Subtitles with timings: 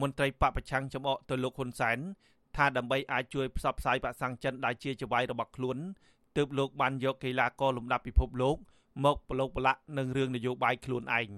[0.00, 1.98] មន្ត្រីបពប្រឆាំងចំអកទៅលោកហ៊ុនសែន
[2.56, 5.78] ថាដើម្បីអាចជួយផ្សព្វផ្សាយវ៉ាក់សាំងចិនដែលជាចវាយរបស់ខ្លួន
[6.36, 8.56] ទើបលោកបានយកកីឡាករលំដាប់ពិភពលោក
[9.04, 11.30] មកប្រឡូកប្រឡាក់នឹងរឿងនយោបាយខ្លួនឯង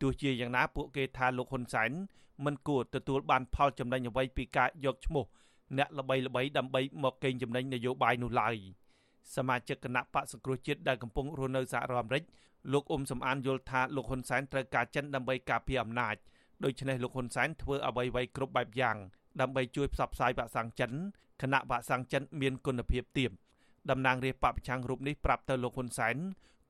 [0.00, 1.90] ទោះជាយ៉ាងណាពួកគេថាលោកហ៊ុនសែន
[2.44, 5.24] មិនគួរទទួលបានផលចំណេញអ្វីពីការយកឈ្មោះ
[5.78, 8.56] អ្នកល្បីល្បីដើម្បីមកកេងចំណេញនយោបាយនោះឡើយ
[9.36, 12.24] សមាជិកគណៈបកសង្គ្រោះជាតិដែលកំពុងរស់នៅសហរដ្ឋអាមេរិក
[12.72, 16.16] លោកអ៊ុំសំអានយល់ថាលោកហ៊ុនសែនត្រូវការចិនដើម្បីការពារអំណាច
[16.64, 18.96] ដូច្នេះលោកហ៊ុនសែនធ្វើអ្វីៗគ្រប់បែបយ៉ាង
[19.40, 20.92] ដើម្បីជួយផ្សព្វផ្សាយវ៉ាក់សាំងចិន
[21.42, 23.30] គណៈវ៉ាក់សាំងចិនមានគុណភាពទាប
[23.90, 26.16] តំណាងរាជបពប្រឆាំងរូបនេះប្រាប់ទៅលោកហ៊ុនសែន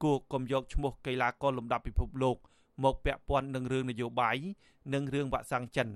[0.03, 2.37] គួរកុំយកឈ្មោះកីឡាករលំដាប់ពិភពលោក
[2.85, 4.37] មកពាក់ព័ន្ធនឹងរឿងនយោបាយ
[4.95, 5.89] និងរឿងវ៉ាក់សាំងចិន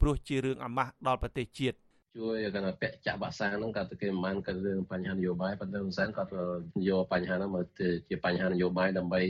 [0.00, 1.78] ព្រោះជារឿងអាម៉ាស់ដល់ប្រទេសជាតិ
[2.16, 6.30] ជួយគាត់ពាក់ចាក់វ៉ាក់សាំងហ្នឹងគាត់ទៅគេមិនបានគាត់រឿងបញ្ហានយោបាយប៉ុន្តែហ៊ុនសែនគាត់
[6.88, 7.66] យកបញ្ហាហ្នឹងមក
[8.08, 9.26] ជាបញ្ហានយោបាយដើម្បីឲ្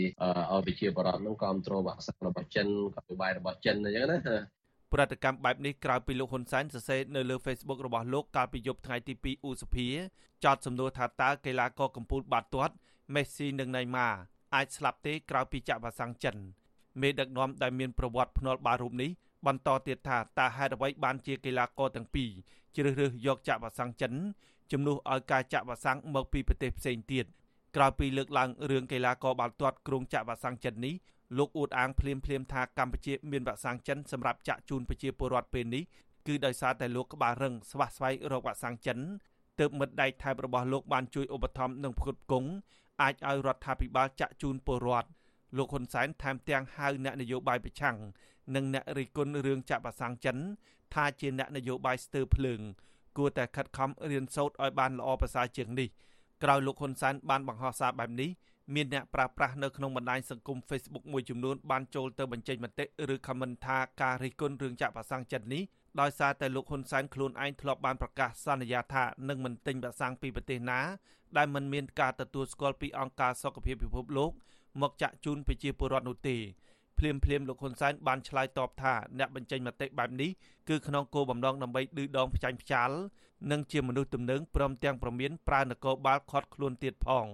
[0.58, 4.18] យប្រជាពលរដ្ឋហ្នឹងគ្រប់គ្រងវ៉ាក់សាំងរបស់ចិនគាត់យោបាយរបស់ចិនអញ្ចឹងណា
[4.92, 9.88] ប្រតិកម្មបែបនេះក្រោយពីលោកហ៊ុនសែនសរសេរនៅលើ Facebook របស់លោកកាលពីយប់ថ្ងៃទី2ឧសភា
[10.44, 12.74] ចោទសំណួរថាតើកីឡាករកំពូលបាល់ទាត់
[13.14, 14.08] មេស៊ីនិងណេម៉ា
[14.54, 16.36] អាចស្លាប់ទេក្រោយពីចាក់វ៉ាក់សាំងចិន
[17.00, 19.10] មេដឹកនាំដែលមានប្រវត្តិភ្នាល់បាល់រូបនេះ
[19.46, 22.30] បន្តទៀតថាតើហេតុអ្វីបានជាកីឡាករទាំងពីរ
[22.74, 24.12] ជ្រើសរើសយកចាក់វ៉ាក់សាំងចិន
[24.72, 27.26] ជំនួសឲ្យការចាក់វ៉ាក់សាំងមកពីប្រទេសផ្សេងទៀត
[27.76, 30.94] ក្រោយពីលើកឡើងរឿងកីឡាករបាល់ទាត់គ្រងចាក់វ៉ាក់សាំងចិននេះ
[31.38, 35.82] លោកអួតអាងភ្លាមភ្លាមថាកម្ពុជាមានវ៉ាក់សាំងចិនសម្រាប់ចាក់ជូនប្រជាពលរដ្ឋពេលនេះ
[36.26, 38.98] គឺដោយសារតែលោកក្បាលរឹងស្វះស្វែងរកវ៉ាក់សាំងចិន
[39.60, 42.48] ទើបមិត្តដៃថៃរបស់លោកបានជួយឧបត្ថម្ភនិងផ្គត់ផ្គង់
[43.02, 45.08] អាចឲ្យរដ្ឋាភិបាលចាក់ជូនពលរដ្ឋ
[45.56, 47.96] លោកហ៊ុនសែនថែមទាំងហៅអ្នកនយោបាយប្រឆាំង
[48.54, 50.36] និងអ្នករិះគន់រឿងចាក់វ៉ាក់សាំងចិន
[50.94, 52.60] ថាជាអ្នកនយោបាយស្ទើរភ្លើង
[53.16, 55.88] គួរតែខិតខំរៀនសូត្រឲ្យបានល្អប្រសើរជាងនេះ
[56.42, 58.30] ក្រោយលោកហ៊ុនសែនបានបង្ហោះសារបែបនេះ
[58.74, 65.62] មានអ្នកប្រើប្រាស់នៅក្នុងបណ្ដាញសង្គម Facebook មួយចំនួនបានចូលទៅបញ្ចេញមតិឬ comment ថាការរិះគន់រឿងចាក់វ៉ាក់សាំងចិននេះ
[66.00, 70.80] ដោយសារតែលោកហ៊ុនសែនខ្លួនឯងធ្លាប់បានប្រកាសសន្យាថានឹងមិនទិញវ៉ាក់សាំងពីប្រទេសណា
[71.36, 74.30] ដែលមិនមានការទទួលស្គាល់ពីអង្គការសុខភាពពិភពលោក
[74.82, 76.36] មកចាក់ជូនប្រជាពលរដ្ឋនោះទេ
[76.98, 80.30] ភ្លាមភ្លាមលោកហ៊ុនសែនបានឆ្លើយតបថាអ្នកបញ្ចេញមតិបែបនេះ
[80.68, 82.96] គឺក្នុងគោលបំណងដើម្បីឌឺដងផ្ចាញ់ផ្ចាល់
[83.50, 87.26] និងជាមនុស្សទំនើងព្រមទាំងប្រមានប្រើនគរបាលខាត់ខ្លួនទៀតផង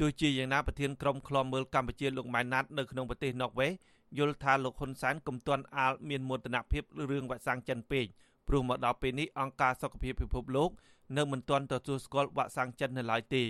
[0.00, 3.72] ទោះជាយ៉ាងណាប្រធានក្រុមឃ្លាំមើលកម្ពុជាលោកម៉ែនណាតនៅក្នុងប្រទេសណ័រវេស
[4.18, 8.06] យល់ថាលោកហ៊ុនសែនគំទាន់អាលមានមោទនភាពរឿងវ៉ាក់សាំងចិនពេក
[8.48, 10.70] ព្រោះមកដល់ពេលនេះអង្គការសុខភាពពិភពលោក
[11.16, 13.44] នៅមិនទាន់ទទួលស្គាល់វ៉ាក់សាំងចិននៅឡើយទេ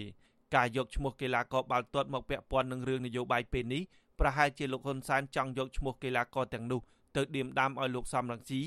[0.55, 3.83] ការយកឈ្មោះកីឡាករបាល់ទាត់មកពាក់ព័ន្ធនឹងរឿងនយោបាយពេលនេះ
[4.21, 6.81] ប្រហែលជាលោកហ៊ុនសែនចង់យកឈ្មោះកីឡាករទាំងនោះ
[7.17, 8.63] ទៅឌៀមដាមឲ្យលោកសំរងស៊ី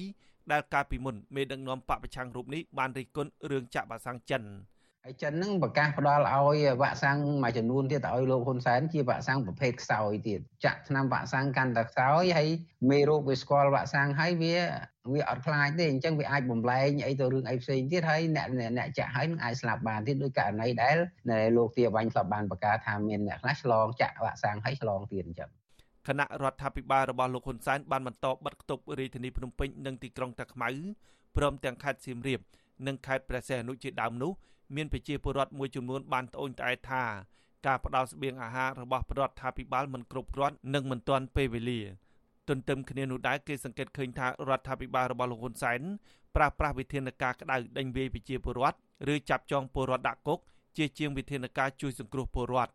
[0.52, 4.44] ដែលកាលពីមុនមេដឹកនាំបពប្រឆាំងរូបនេះបានរិះគន់រឿងចាក់វ៉ាក់សាំងចិន
[5.06, 12.50] ហើយចិនហ្នឹងប្រកាសផ្ដល់ឲ្យវ៉ាក់សាំងមួយចំនួនទៀតឲ្យលោកហ៊ុនសែនជាវ៉ាក់សាំងប្រភេទខ្សោយទៀតចាក់ឆ្នាំវ៉ាក់សាំងកាន់តែខ្សោយហើយ
[12.90, 14.56] មេរោគវាស្គាល់វ៉ាក់សាំងហើយវា
[15.14, 18.48] វាអត់ខ្លាចទេអញ្ចឹងវាអាចបំលែងអីទៅរឿងអីផ្សេងទៀតហើយអ្នក
[18.78, 20.98] អ្នកចាក់ហើយនឹងអាចស្លាប់បានទៀតដោយករណីដែល
[21.58, 25.50] លោកទាវ៉ាញ់ធ្លាប់បានប្រកាសថាមានអ្នកខ្លះឆ្លងចាក់វ៉ាក់សាំងហើយឆ្លងទៀតអញ្ចឹង
[26.08, 30.70] គណៈរដ្ឋាភិបាលរបស់លោកហ៊ុនសែនបានបន្តបិទគប់រាជធានីភ្នំពេញនិងទីក្រុងតាខ្មៅ
[31.38, 32.40] ព្រមទាំងខេត្តសៀមរាប
[32.88, 34.32] និងខេត្តព្រះសីហនុជាដើមនោះ
[34.76, 37.04] មានប្រជាពលរដ្ឋមួយចំនួនបានត្អូញត្អែថា
[37.68, 41.82] ការផ្ដល់ស្បៀងអាហាររបស់រដ្ឋាភិបាលមិនគ្រប់គ្រាន់និងមិនទាន់ពេលវេលា
[42.50, 45.82] ទន្ទឹមគ្នានោះដែរគេសង្កេតឃើញថារដ្ឋាភិបាលរបស់លោកហ៊ុនសែន
[46.36, 48.78] ប្រាស្រ័យវិធានការក្តៅដេញវាយប្រជាពលរដ្ឋ
[49.14, 50.40] ឬចាប់ចងពលរដ្ឋដាក់គុក
[50.78, 52.74] ជាជាងវិធានការជួយសង្គ្រោះពលរដ្ឋ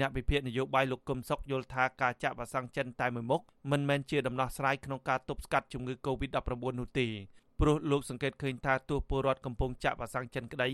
[0.00, 6.38] អ្នកវិភាគនយោបាយលោកកឹមសុខយល់ថាការចាក់វ៉ាក់សាំងចិនតែមួយមុខមិនមែនជាដំណោះស្រាយក្នុងការទប់ស្កាត់ជំងឺ Covid-19
[6.80, 7.06] នោះទេ
[7.60, 10.68] ព្រោះលោកសង្កេតឃើញថាទោះពលរដ្ឋកំពុងចាក់វ៉ាក់សាំងចិនក្តី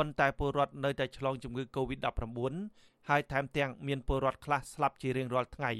[0.00, 2.08] ប៉ុន្តែពលរដ្ឋនៅតែឆ្លងជំងឺ Covid-19
[3.08, 5.72] ហើយថែមទាំងមានពលរដ្ឋខ្លះស្លាប់ជារៀងរាល់ថ្ងៃ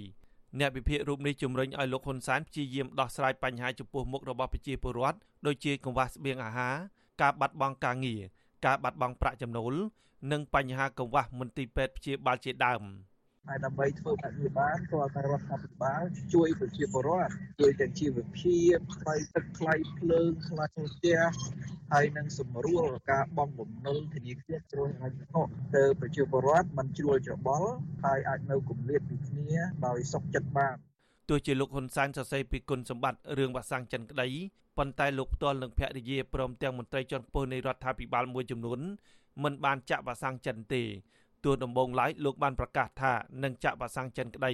[0.59, 6.77] អ្នកវិភាគរូបនេះជំរុញឲ្យលោកហ៊ុនសែនព្យាយាមដោះស្រាយបញ្ហាចំពោះមុខរបស់ប្រជាពលរដ្ឋដូចជាកង្វះស្បៀងអាហារ
[7.23, 8.23] ការបាត់បង់ការងារ
[8.67, 9.75] ការបាត់បង់ប្រាក់ចំណូល
[10.33, 12.83] និងបញ្ហាកង្វះមន្ទីរពេទ្យព្យាបាលជាដើម។
[13.49, 16.03] ហើយដើម្បីធ្វើបែបនេះបានក៏តែរដ្ឋាភិបាល
[16.35, 21.21] ជួយប្រជាពលរដ្ឋជួយទាំងជីវភាពថ្លៃទឹកថ្លៃភ្លើងថ្លៃផ្ទះ
[21.93, 25.43] ហើយនឹងសម្រួលការបង់បំណុលធនាគារជ្រុលហិរញ្ញវត្ថុ
[25.77, 27.71] ទៅប្រជាពលរដ្ឋមិនជ្រួលច្របល់
[28.05, 29.51] ហើយអាចនៅគម្លាតពីគ្នា
[29.87, 30.77] ដោយសុខចិត្តបាន
[31.29, 34.29] ទោះជាលោកហ៊ុនសែនសរសេរពីគុណសម្បត្តិរឿងវាក់សាំងចិនក្តី
[34.79, 38.81] ប៉ុន្តែលោកផ្ទាល់នឹងភរិយាព្រមទាំងមន្ត្រីជាន់ខ្ពស់នៃរដ្ឋាភិបាលមួយចំនួន
[39.43, 40.83] មិនបានចាក់វាក់សាំងចិនទេ
[41.45, 44.53] ទោះដំបូងឡើយលោកបានប្រកាសថានឹងចាក់វ៉ាក់សាំងចិនក្តី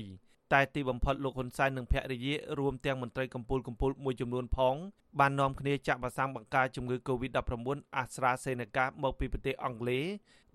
[0.53, 4.75] តែទីបំផុតលោកហ៊ុនសែននិងភរិយារួមទាំងមន្ត្រីកម្ពុជាកម្ពុមួយចំនួនផង
[5.19, 10.05] បាននាំគ្នាចាក់វ៉ាក់សាំងបង្ការជំងឺ Covid-19 AstraZeneca មកពីប្រទេសអង់គ្លេស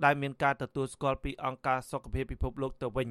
[0.03, 3.09] ដែលមានការទទួលស្គាល់ពីអង្គការសុខភាពពិភពលោកទៅវិញ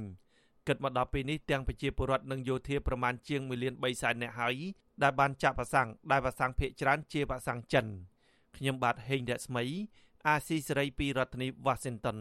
[0.66, 4.56] គិតមកដល់ពេលនេះទាំងប្រជាពលរដ្ឋនិងយោធាប្រមាណជាង1លាន3សែននាក់ហើយ
[5.02, 7.86] ដែលបានចាក់វ៉ាក់សាំងដែលវ៉ាក់សាំងភាគច្រើនជាវ៉ាក់សាំងចិន
[8.56, 9.64] ខ្ញុំបាទហេងរស្មី
[10.26, 12.18] អាស៊ីសេរីពីរដ្ឋធានី Washington